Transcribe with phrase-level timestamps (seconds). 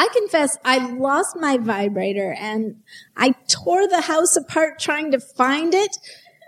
[0.00, 2.76] I confess I lost my vibrator and
[3.18, 5.94] I tore the house apart trying to find it.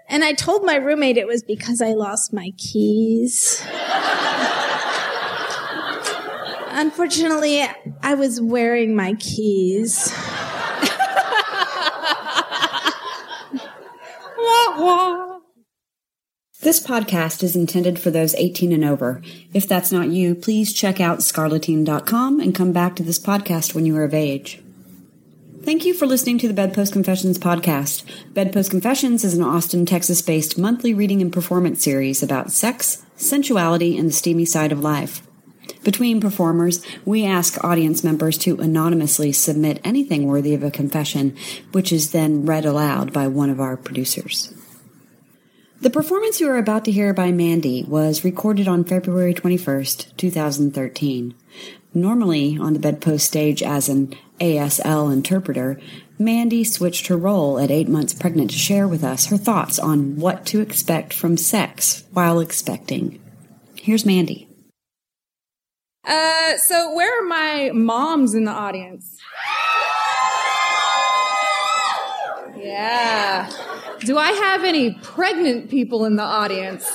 [0.09, 3.63] And I told my roommate it was because I lost my keys.
[6.69, 7.63] Unfortunately,
[8.03, 10.11] I was wearing my keys.
[16.63, 19.21] This podcast is intended for those 18 and over.
[19.53, 23.85] If that's not you, please check out scarleteen.com and come back to this podcast when
[23.85, 24.63] you are of age.
[25.65, 28.05] Thank you for listening to the Bedpost Confessions podcast.
[28.33, 33.99] Bedpost Confessions is an Austin, Texas based monthly reading and performance series about sex, sensuality,
[33.99, 35.21] and the steamy side of life.
[35.83, 41.37] Between performers, we ask audience members to anonymously submit anything worthy of a confession,
[41.73, 44.55] which is then read aloud by one of our producers.
[45.83, 51.35] The performance you are about to hear by Mandy was recorded on February 21st, 2013.
[51.93, 55.81] Normally on the bedpost stage as an ASL interpreter,
[56.21, 60.15] Mandy switched her role at eight months pregnant to share with us her thoughts on
[60.19, 63.21] what to expect from sex while expecting.
[63.75, 64.47] Here's Mandy.
[66.05, 69.19] Uh, so where are my moms in the audience?
[72.57, 73.72] Yeah.
[74.05, 76.91] Do I have any pregnant people in the audience?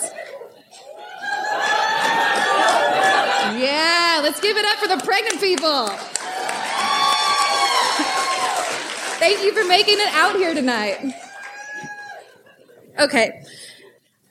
[3.56, 5.88] Yeah, let's give it up for the pregnant people.
[9.20, 11.14] Thank you for making it out here tonight.
[13.00, 13.42] Okay,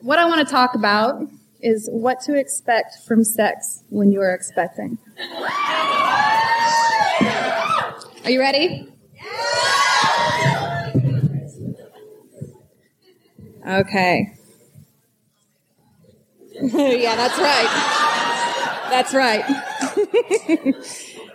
[0.01, 1.23] what I want to talk about
[1.63, 4.99] is what to expect from sex when you are expecting.
[8.25, 8.93] Are you ready?
[13.67, 14.33] Okay.
[16.63, 17.69] yeah, that's right.
[18.91, 19.45] That's right.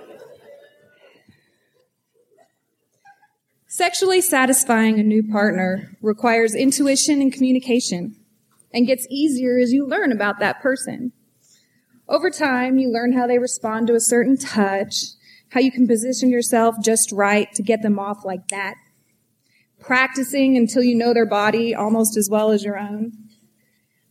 [3.67, 8.15] Sexually satisfying a new partner requires intuition and communication
[8.73, 11.11] and gets easier as you learn about that person.
[12.07, 15.05] Over time, you learn how they respond to a certain touch,
[15.49, 18.75] how you can position yourself just right to get them off like that
[19.81, 23.11] practicing until you know their body almost as well as your own.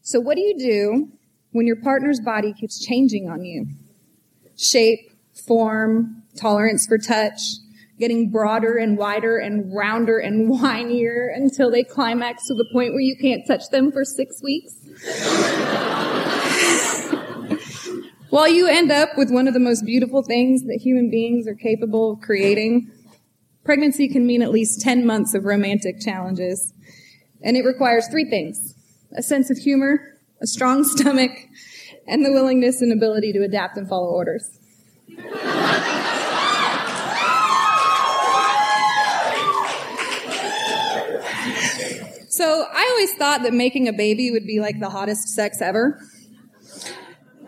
[0.03, 1.09] So what do you do
[1.53, 3.67] when your partner's body keeps changing on you?
[4.57, 5.11] Shape,
[5.47, 7.41] form, tolerance for touch,
[7.99, 13.01] getting broader and wider and rounder and whinier until they climax to the point where
[13.01, 14.75] you can't touch them for six weeks.
[18.31, 21.55] While you end up with one of the most beautiful things that human beings are
[21.55, 22.91] capable of creating,
[23.71, 26.75] Pregnancy can mean at least 10 months of romantic challenges.
[27.41, 28.75] And it requires three things.
[29.17, 31.31] A sense of humor, a strong stomach,
[32.09, 34.59] and the willingness and ability to adapt and follow orders.
[42.29, 46.01] So I always thought that making a baby would be like the hottest sex ever.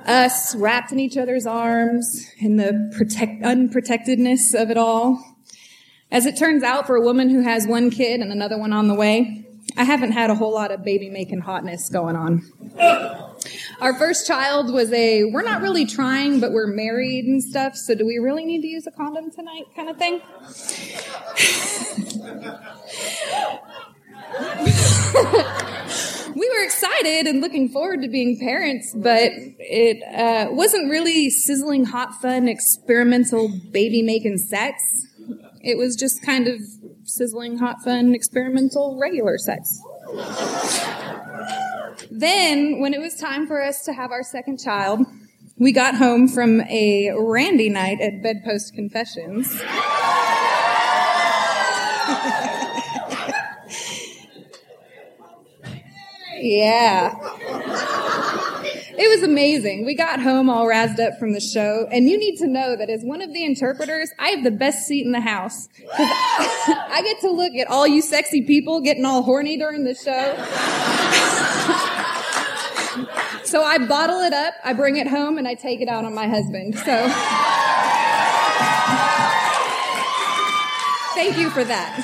[0.07, 5.32] Us wrapped in each other's arms, in the protect- unprotectedness of it all.
[6.13, 8.87] As it turns out, for a woman who has one kid and another one on
[8.87, 9.47] the way,
[9.79, 12.43] I haven't had a whole lot of baby making hotness going on.
[13.81, 17.95] Our first child was a, we're not really trying, but we're married and stuff, so
[17.95, 20.21] do we really need to use a condom tonight kind of thing?
[26.35, 31.87] we were excited and looking forward to being parents, but it uh, wasn't really sizzling
[31.87, 34.83] hot fun experimental baby making sex.
[35.63, 36.61] It was just kind of
[37.05, 39.81] sizzling, hot, fun, experimental, regular sex.
[42.11, 45.07] then, when it was time for us to have our second child,
[45.57, 49.55] we got home from a randy night at Bedpost Confessions.
[56.41, 57.13] yeah.
[59.03, 59.85] It was amazing.
[59.85, 62.89] We got home all razzed up from the show, and you need to know that
[62.89, 65.69] as one of the interpreters, I have the best seat in the house
[65.99, 70.03] I get to look at all you sexy people getting all horny during the show.
[73.45, 76.15] so I bottle it up, I bring it home, and I take it out on
[76.15, 76.77] my husband.
[76.77, 76.85] So
[81.17, 81.99] thank you for that.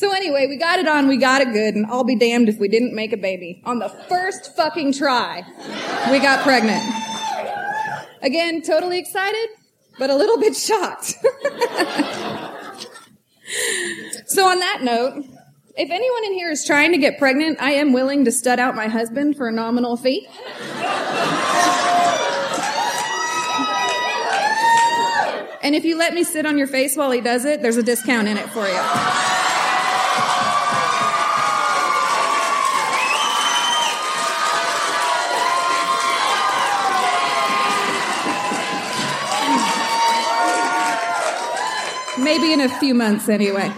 [0.00, 2.58] So anyway, we got it on, we got it good, and I'll be damned if
[2.58, 3.60] we didn't make a baby.
[3.66, 5.42] On the first fucking try,
[6.10, 6.82] we got pregnant.
[8.22, 9.50] Again, totally excited,
[9.98, 11.04] but a little bit shocked.
[14.28, 15.22] so on that note,
[15.76, 18.74] if anyone in here is trying to get pregnant, I am willing to stud out
[18.74, 20.26] my husband for a nominal fee.
[25.62, 27.82] And if you let me sit on your face while he does it, there's a
[27.82, 29.39] discount in it for you.
[42.22, 43.72] Maybe in a few months, anyway.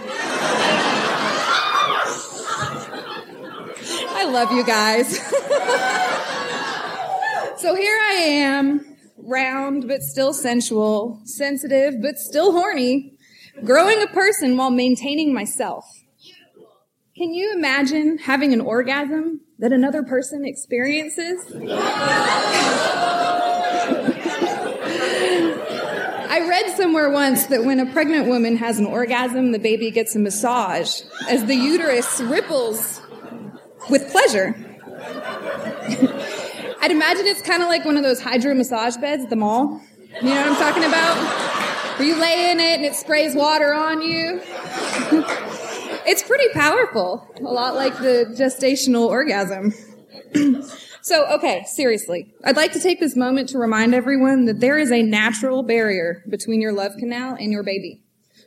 [4.15, 5.17] I love you guys.
[7.61, 13.13] so here I am, round but still sensual, sensitive but still horny,
[13.63, 15.85] growing a person while maintaining myself.
[17.15, 21.45] Can you imagine having an orgasm that another person experiences?
[26.29, 30.15] I read somewhere once that when a pregnant woman has an orgasm, the baby gets
[30.15, 33.01] a massage as the uterus ripples
[33.89, 34.55] with pleasure.
[36.79, 39.81] I'd imagine it's kind of like one of those hydro massage beds at the mall.
[40.21, 41.97] You know what I'm talking about?
[41.97, 44.39] Where you lay in it and it sprays water on you.
[46.05, 49.73] it's pretty powerful, a lot like the gestational orgasm.
[51.03, 52.33] So, okay, seriously.
[52.45, 56.23] I'd like to take this moment to remind everyone that there is a natural barrier
[56.29, 58.01] between your love canal and your baby.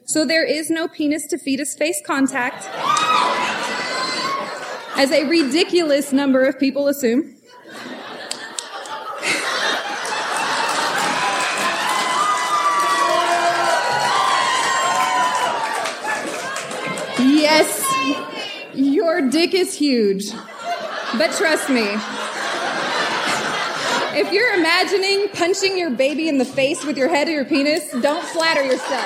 [0.07, 2.65] So there is no penis to fetus face contact,
[4.97, 7.37] as a ridiculous number of people assume.
[17.19, 17.85] Yes,
[18.73, 20.33] your dick is huge.
[21.19, 21.97] But trust me,
[24.17, 27.91] if you're imagining punching your baby in the face with your head or your penis,
[28.01, 29.05] don't flatter yourself.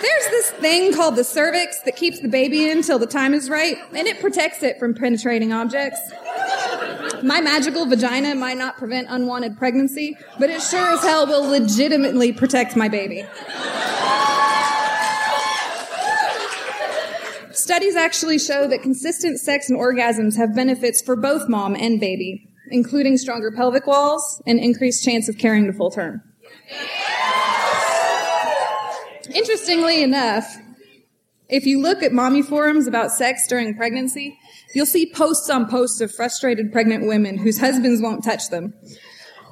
[0.00, 3.50] There's this thing called the cervix that keeps the baby in till the time is
[3.50, 6.00] right, and it protects it from penetrating objects.
[7.22, 12.32] My magical vagina might not prevent unwanted pregnancy, but it sure as hell will legitimately
[12.32, 13.26] protect my baby.
[17.54, 22.48] Studies actually show that consistent sex and orgasms have benefits for both mom and baby,
[22.70, 26.22] including stronger pelvic walls and increased chance of carrying to full term.
[29.34, 30.56] Interestingly enough,
[31.48, 34.38] if you look at mommy forums about sex during pregnancy,
[34.74, 38.72] you'll see posts on posts of frustrated pregnant women whose husbands won't touch them.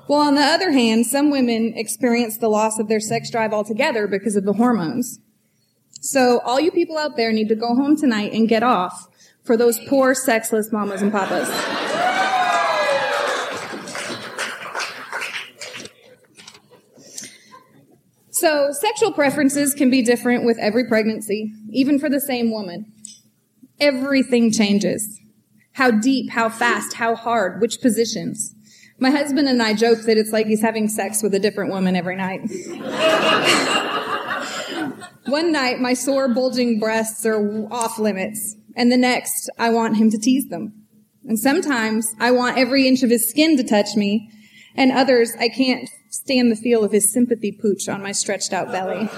[0.08, 4.06] Well, on the other hand, some women experience the loss of their sex drive altogether
[4.06, 5.20] because of the hormones.
[6.00, 9.08] So all you people out there need to go home tonight and get off
[9.44, 11.48] for those poor sexless mamas and papas.
[18.30, 22.90] So sexual preferences can be different with every pregnancy, even for the same woman.
[23.78, 25.20] Everything changes.
[25.72, 28.54] How deep, how fast, how hard, which positions.
[28.98, 31.96] My husband and I joke that it's like he's having sex with a different woman
[31.96, 32.40] every night.
[35.26, 40.10] One night, my sore, bulging breasts are off limits, and the next, I want him
[40.10, 40.72] to tease them.
[41.26, 44.30] And sometimes, I want every inch of his skin to touch me,
[44.74, 48.72] and others, I can't stand the feel of his sympathy pooch on my stretched out
[48.72, 49.08] belly.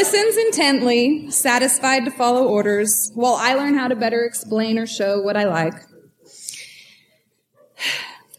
[0.00, 5.20] Listens intently, satisfied to follow orders, while I learn how to better explain or show
[5.20, 5.74] what I like.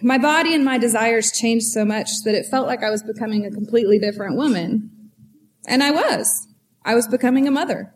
[0.01, 3.45] My body and my desires changed so much that it felt like I was becoming
[3.45, 5.11] a completely different woman.
[5.67, 6.47] And I was.
[6.83, 7.93] I was becoming a mother.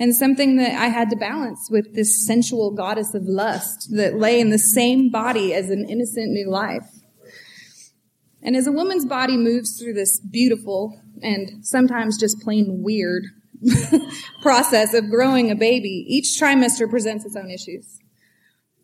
[0.00, 4.40] And something that I had to balance with this sensual goddess of lust that lay
[4.40, 6.97] in the same body as an innocent new life.
[8.42, 13.24] And as a woman's body moves through this beautiful and sometimes just plain weird
[14.42, 17.98] process of growing a baby, each trimester presents its own issues.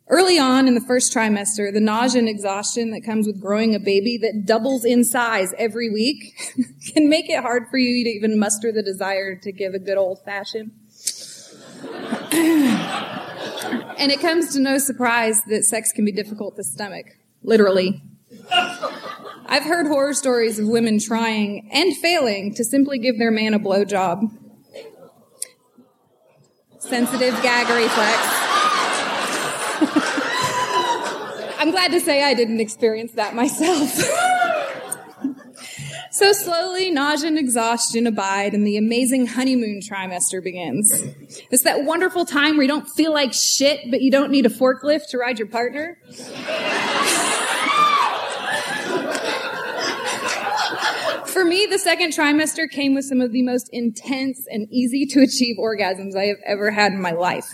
[0.09, 3.81] Early on in the first trimester, the nausea and exhaustion that comes with growing a
[3.81, 6.35] baby that doubles in size every week
[6.93, 9.97] can make it hard for you to even muster the desire to give a good
[9.97, 10.73] old fashioned.
[12.33, 17.07] and it comes to no surprise that sex can be difficult to stomach,
[17.43, 18.03] literally.
[19.47, 23.59] I've heard horror stories of women trying and failing to simply give their man a
[23.59, 24.31] blowjob.
[26.79, 28.45] Sensitive gag reflex.
[31.59, 33.91] I'm glad to say I didn't experience that myself.
[36.11, 40.93] so slowly, nausea and exhaustion abide, and the amazing honeymoon trimester begins.
[41.51, 44.51] It's that wonderful time where you don't feel like shit, but you don't need a
[44.51, 45.99] forklift to ride your partner.
[51.35, 55.21] For me, the second trimester came with some of the most intense and easy to
[55.21, 57.53] achieve orgasms I have ever had in my life.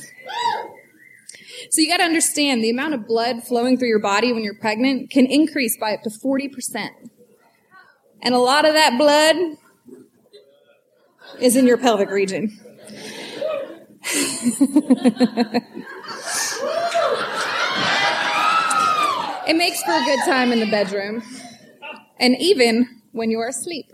[1.71, 5.09] So you gotta understand the amount of blood flowing through your body when you're pregnant
[5.11, 6.91] can increase by up to 40%.
[8.21, 9.37] And a lot of that blood
[11.41, 12.61] is in your pelvic region.
[19.47, 21.23] it makes for a good time in the bedroom.
[22.19, 23.91] And even when you're asleep.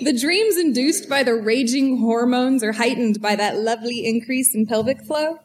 [0.00, 5.04] The dreams induced by the raging hormones are heightened by that lovely increase in pelvic
[5.04, 5.38] flow.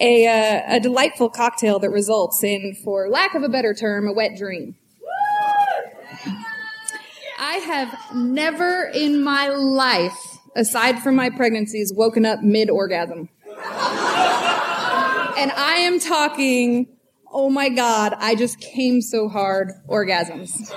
[0.00, 4.12] A, uh, a delightful cocktail that results in, for lack of a better term, a
[4.12, 4.76] wet dream.
[7.38, 10.16] I have never in my life,
[10.54, 13.28] aside from my pregnancies, woken up mid orgasm.
[13.56, 16.95] and I am talking,
[17.36, 20.56] oh my God, I just came so hard orgasms.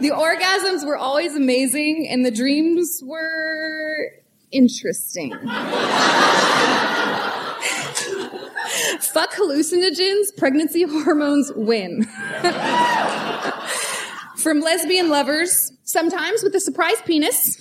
[0.00, 4.12] the orgasms were always amazing and the dreams were
[4.52, 5.32] interesting.
[9.00, 12.04] Fuck hallucinogens, pregnancy hormones win.
[14.36, 17.56] From lesbian lovers, sometimes with a surprise penis,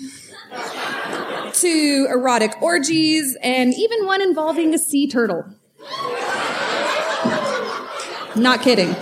[1.62, 5.44] to erotic orgies, and even one involving a sea turtle.
[8.38, 8.90] Not kidding.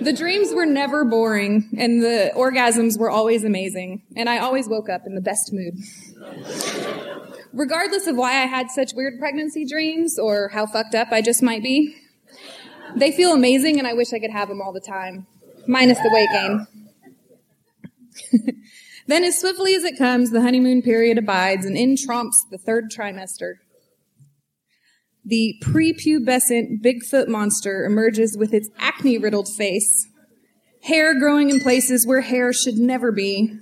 [0.00, 4.90] the dreams were never boring, and the orgasms were always amazing, and I always woke
[4.90, 5.78] up in the best mood.
[7.54, 11.42] Regardless of why I had such weird pregnancy dreams or how fucked up I just
[11.42, 11.96] might be,
[12.94, 15.26] they feel amazing, and I wish I could have them all the time,
[15.66, 16.66] minus the weight gain.
[19.06, 22.90] then, as swiftly as it comes, the honeymoon period abides, and in trumps the third
[22.90, 23.54] trimester.
[25.28, 30.06] The prepubescent Bigfoot monster emerges with its acne riddled face,
[30.84, 33.58] hair growing in places where hair should never be,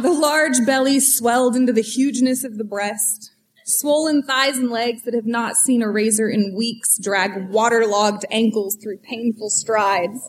[0.00, 3.30] the large belly swelled into the hugeness of the breast,
[3.64, 8.76] swollen thighs and legs that have not seen a razor in weeks drag waterlogged ankles
[8.82, 10.28] through painful strides.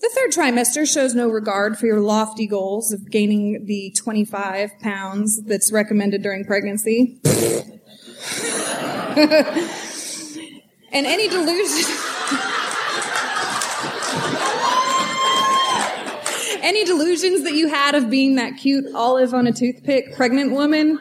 [0.00, 5.42] The third trimester shows no regard for your lofty goals of gaining the 25 pounds
[5.44, 7.20] that's recommended during pregnancy.
[10.92, 11.94] And any delusion.
[16.62, 20.98] any delusions that you had of being that cute olive on a toothpick pregnant woman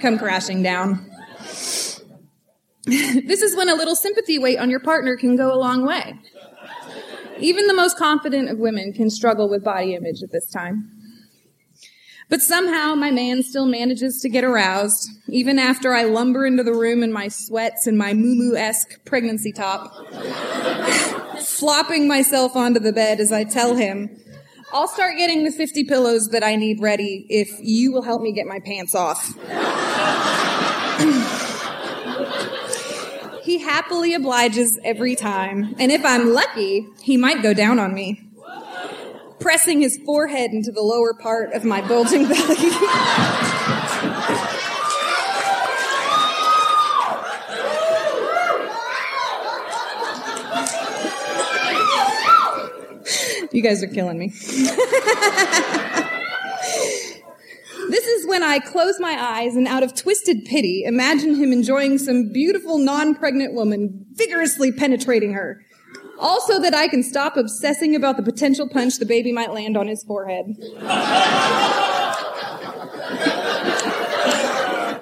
[0.00, 1.10] come crashing down.
[2.84, 6.18] this is when a little sympathy weight on your partner can go a long way.
[7.38, 10.93] Even the most confident of women can struggle with body image at this time.
[12.28, 16.74] But somehow my man still manages to get aroused, even after I lumber into the
[16.74, 19.92] room in my sweats and my moo-moo-esque pregnancy top,
[21.40, 24.18] flopping myself onto the bed as I tell him,
[24.72, 28.32] I'll start getting the 50 pillows that I need ready if you will help me
[28.32, 29.34] get my pants off.
[33.44, 38.23] he happily obliges every time, and if I'm lucky, he might go down on me
[39.44, 42.38] pressing his forehead into the lower part of my bulging belly.
[53.52, 54.32] you guys are killing me.
[57.90, 61.98] This is when I close my eyes and out of twisted pity imagine him enjoying
[61.98, 65.60] some beautiful non-pregnant woman vigorously penetrating her.
[66.18, 69.88] Also that I can stop obsessing about the potential punch the baby might land on
[69.88, 70.56] his forehead.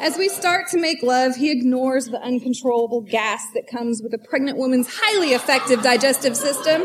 [0.01, 4.19] As we start to make love, he ignores the uncontrollable gas that comes with a
[4.19, 6.83] pregnant woman's highly effective digestive system.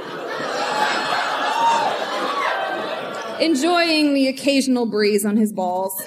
[3.42, 6.00] Enjoying the occasional breeze on his balls.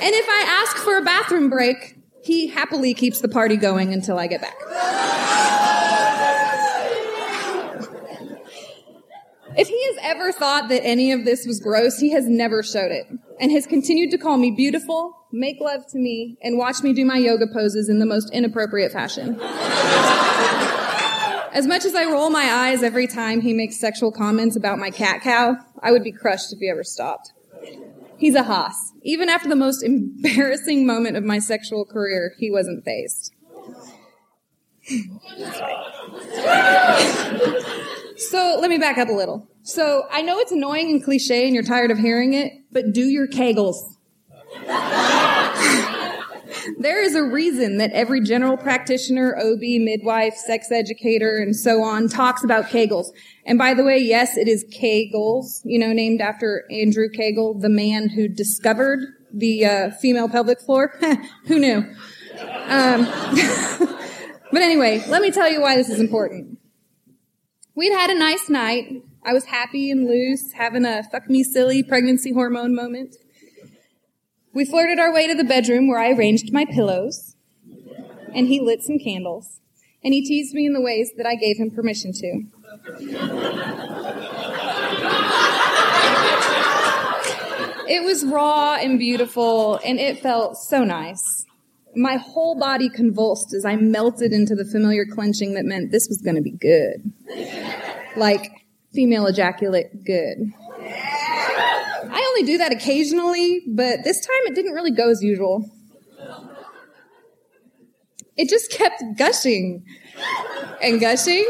[0.00, 4.18] And if I ask for a bathroom break, he happily keeps the party going until
[4.18, 4.56] I get back.
[9.54, 12.92] If he has ever thought that any of this was gross, he has never showed
[12.92, 13.06] it
[13.38, 17.04] and has continued to call me beautiful, make love to me, and watch me do
[17.04, 19.38] my yoga poses in the most inappropriate fashion.
[21.52, 24.90] As much as I roll my eyes every time he makes sexual comments about my
[24.90, 27.32] cat cow, I would be crushed if he ever stopped.
[28.18, 28.92] He's a hoss.
[29.02, 33.32] Even after the most embarrassing moment of my sexual career, he wasn't phased.
[38.16, 39.48] so let me back up a little.
[39.62, 43.04] So I know it's annoying and cliche and you're tired of hearing it, but do
[43.04, 43.76] your kegels.
[46.78, 52.08] There is a reason that every general practitioner, OB, midwife, sex educator, and so on
[52.08, 53.06] talks about Kegels.
[53.46, 57.68] And by the way, yes, it is Kegels, you know, named after Andrew Kegel, the
[57.68, 59.00] man who discovered
[59.32, 60.98] the uh, female pelvic floor.
[61.46, 61.78] who knew?
[62.66, 63.04] Um,
[64.52, 66.58] but anyway, let me tell you why this is important.
[67.74, 69.02] We'd had a nice night.
[69.24, 73.16] I was happy and loose, having a fuck me silly pregnancy hormone moment.
[74.52, 77.36] We flirted our way to the bedroom where I arranged my pillows,
[78.34, 79.60] and he lit some candles,
[80.02, 82.44] and he teased me in the ways that I gave him permission to.
[87.90, 91.46] It was raw and beautiful, and it felt so nice.
[91.96, 96.20] My whole body convulsed as I melted into the familiar clenching that meant this was
[96.20, 97.12] going to be good.
[98.16, 98.50] Like
[98.92, 100.52] female ejaculate good.
[102.38, 105.68] Only do that occasionally, but this time it didn't really go as usual.
[108.36, 109.84] It just kept gushing
[110.80, 111.44] and gushing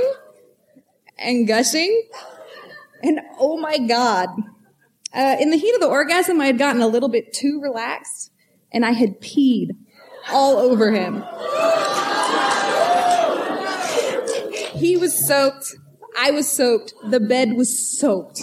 [1.18, 2.08] and gushing.
[3.02, 4.30] And oh my God.
[5.12, 8.30] Uh, in the heat of the orgasm, I had gotten a little bit too relaxed
[8.72, 9.72] and I had peed
[10.30, 11.22] all over him.
[14.74, 15.76] He was soaked.
[16.18, 16.94] I was soaked.
[17.10, 18.40] The bed was soaked.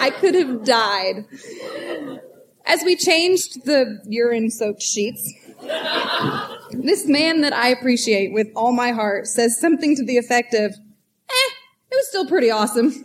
[0.00, 1.26] I could have died.
[2.66, 5.32] As we changed the urine soaked sheets,
[6.72, 10.72] this man that I appreciate with all my heart says something to the effect of,
[10.72, 11.50] eh,
[11.90, 13.04] it was still pretty awesome.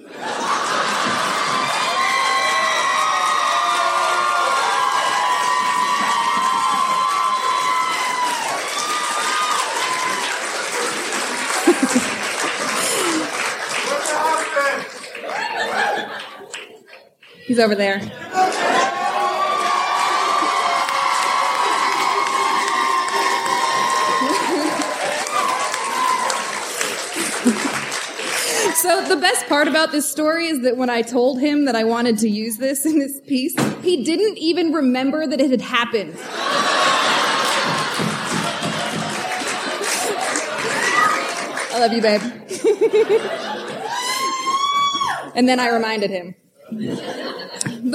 [17.45, 18.01] He's over there.
[28.75, 31.85] So the best part about this story is that when I told him that I
[31.85, 36.15] wanted to use this in this piece, he didn't even remember that it had happened.
[41.71, 42.21] I love you, babe.
[45.35, 46.35] and then I reminded him.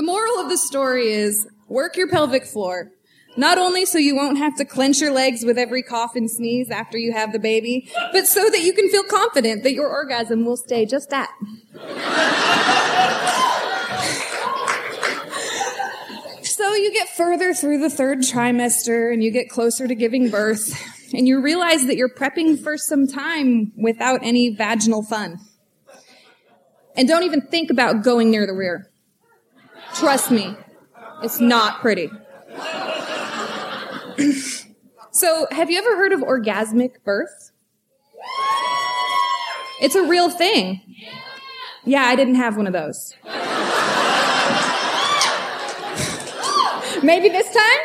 [0.01, 2.91] The moral of the story is work your pelvic floor.
[3.37, 6.71] Not only so you won't have to clench your legs with every cough and sneeze
[6.71, 10.47] after you have the baby, but so that you can feel confident that your orgasm
[10.47, 11.31] will stay just that.
[16.45, 20.73] so you get further through the third trimester and you get closer to giving birth
[21.13, 25.37] and you realize that you're prepping for some time without any vaginal fun.
[26.97, 28.90] And don't even think about going near the rear.
[29.95, 30.57] Trust me,
[31.23, 32.11] it's not pretty.
[35.11, 37.53] so, have you ever heard of orgasmic birth?
[39.81, 40.83] It's a real thing.
[41.85, 43.15] Yeah, I didn't have one of those.
[47.03, 47.81] Maybe this time?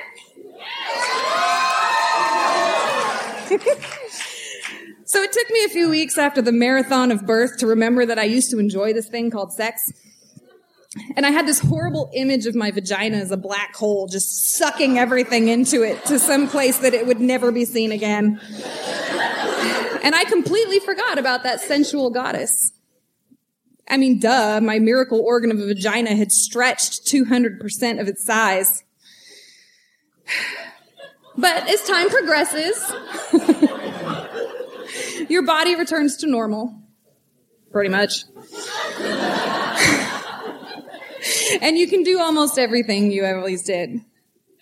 [5.05, 8.19] so it took me a few weeks after the marathon of birth to remember that
[8.19, 9.93] I used to enjoy this thing called sex.
[11.15, 14.97] And I had this horrible image of my vagina as a black hole, just sucking
[14.97, 18.39] everything into it to some place that it would never be seen again.
[20.03, 22.71] And I completely forgot about that sensual goddess.
[23.89, 28.83] I mean, duh, my miracle organ of a vagina had stretched 200% of its size.
[31.37, 32.91] But as time progresses,
[35.29, 36.81] your body returns to normal.
[37.71, 38.23] Pretty much.
[41.61, 44.01] and you can do almost everything you always did.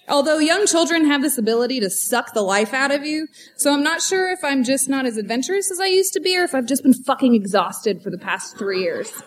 [0.10, 3.84] Although young children have this ability to suck the life out of you, so I'm
[3.84, 6.54] not sure if I'm just not as adventurous as I used to be or if
[6.54, 9.10] I've just been fucking exhausted for the past three years.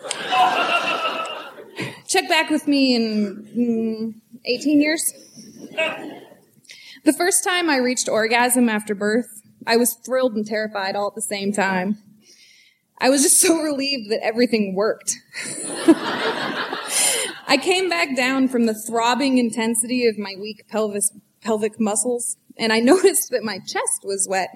[2.07, 4.13] Check back with me in mm,
[4.45, 5.13] 18 years.
[7.03, 11.15] The first time I reached orgasm after birth, I was thrilled and terrified all at
[11.15, 11.97] the same time.
[12.99, 15.13] I was just so relieved that everything worked.
[17.49, 22.73] I came back down from the throbbing intensity of my weak pelvis, pelvic muscles, and
[22.73, 24.49] I noticed that my chest was wet.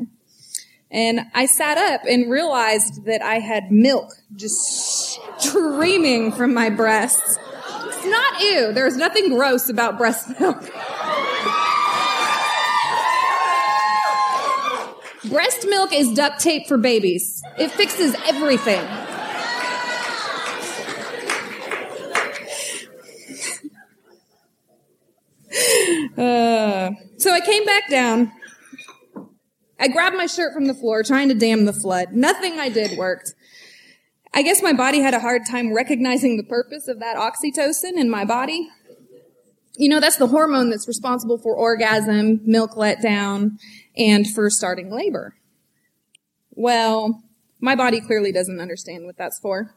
[0.91, 7.39] And I sat up and realized that I had milk just streaming from my breasts.
[7.85, 8.73] It's not ew.
[8.73, 10.59] There's nothing gross about breast milk.
[15.29, 17.41] Breast milk is duct tape for babies.
[17.57, 18.85] It fixes everything.
[26.17, 28.31] Uh, so I came back down.
[29.79, 32.13] I grabbed my shirt from the floor, trying to dam the flood.
[32.13, 33.33] Nothing I did worked.
[34.33, 38.09] I guess my body had a hard time recognizing the purpose of that oxytocin in
[38.09, 38.69] my body.
[39.75, 43.57] You know, that's the hormone that's responsible for orgasm, milk letdown,
[43.97, 45.35] and for starting labor.
[46.51, 47.23] Well,
[47.59, 49.73] my body clearly doesn't understand what that's for.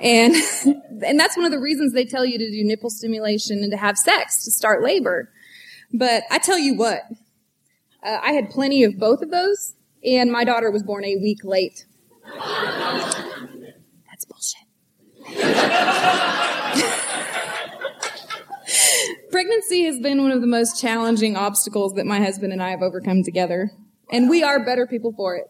[0.00, 0.34] And,
[1.04, 3.76] and that's one of the reasons they tell you to do nipple stimulation and to
[3.76, 5.30] have sex to start labor.
[5.92, 7.02] But I tell you what,
[8.02, 11.44] uh, I had plenty of both of those, and my daughter was born a week
[11.44, 11.86] late.
[14.10, 14.66] That's bullshit.
[19.30, 22.82] Pregnancy has been one of the most challenging obstacles that my husband and I have
[22.82, 23.72] overcome together,
[24.12, 25.46] and we are better people for it.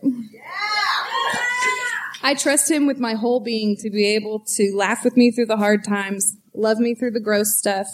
[2.22, 5.46] I trust him with my whole being to be able to laugh with me through
[5.46, 7.86] the hard times, love me through the gross stuff,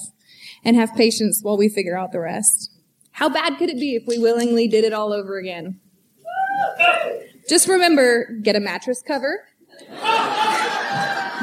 [0.65, 2.71] and have patience while we figure out the rest.
[3.13, 5.81] How bad could it be if we willingly did it all over again?
[7.49, 9.45] Just remember, get a mattress cover,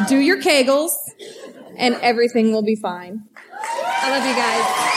[0.08, 0.92] do your kegels,
[1.78, 3.24] and everything will be fine.
[3.52, 4.97] I love you guys.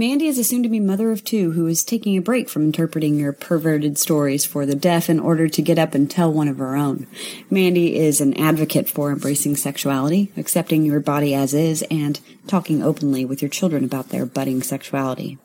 [0.00, 2.62] Mandy is a soon to be mother of two who is taking a break from
[2.62, 6.48] interpreting your perverted stories for the deaf in order to get up and tell one
[6.48, 7.06] of her own.
[7.50, 13.26] Mandy is an advocate for embracing sexuality, accepting your body as is, and talking openly
[13.26, 15.36] with your children about their budding sexuality.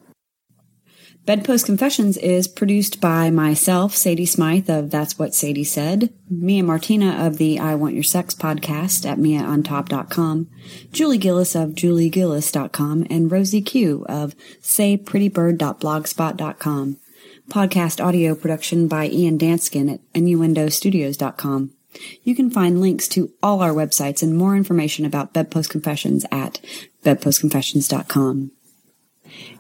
[1.26, 7.26] Bedpost Confessions is produced by myself, Sadie Smythe of That's What Sadie Said, Mia Martina
[7.26, 10.48] of the I Want Your Sex podcast at MiaOnTop.com,
[10.92, 16.98] Julie Gillis of JulieGillis.com, and Rosie Q of SayPrettyBird.blogspot.com.
[17.50, 21.72] Podcast audio production by Ian Danskin at InnuendoStudios.com.
[22.24, 26.60] You can find links to all our websites and more information about Bedpost Confessions at
[27.04, 28.52] bedpostconfessions.com.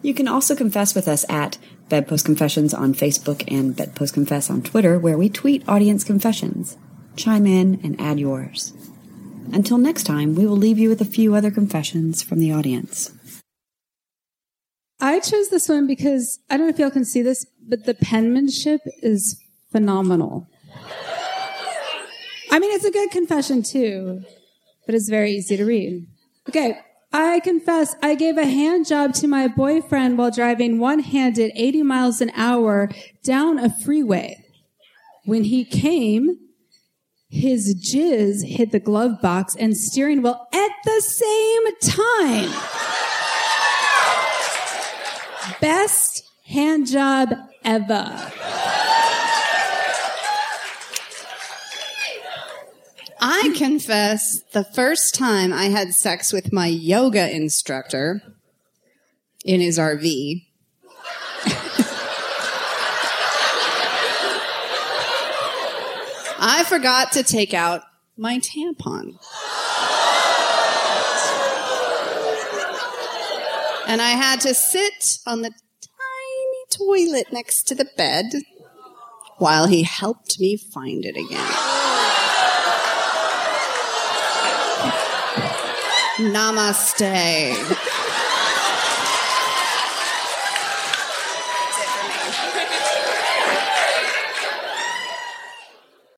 [0.01, 1.57] You can also confess with us at
[1.89, 6.77] Bedpost Confessions on Facebook and Bedpost Confess on Twitter, where we tweet audience confessions.
[7.15, 8.73] Chime in and add yours.
[9.53, 13.11] Until next time, we will leave you with a few other confessions from the audience.
[14.99, 17.93] I chose this one because I don't know if y'all can see this, but the
[17.93, 20.47] penmanship is phenomenal.
[22.51, 24.23] I mean, it's a good confession too,
[24.85, 26.07] but it's very easy to read.
[26.49, 26.79] Okay.
[27.17, 32.19] I confess I gave a hand job to my boyfriend while driving one-handed 80 miles
[32.19, 32.89] an hour
[33.23, 34.43] down a freeway.
[35.23, 36.37] When he came,
[37.29, 42.51] his jizz hit the glove box and steering wheel at the same time.
[45.61, 48.33] Best hand job ever.
[53.19, 58.21] I confess the first time I had sex with my yoga instructor
[59.43, 60.45] in his RV.
[66.47, 67.81] I forgot to take out
[68.17, 69.17] my tampon.
[73.87, 78.25] And I had to sit on the tiny toilet next to the bed
[79.37, 81.74] while he helped me find it again.
[86.19, 87.53] Namaste.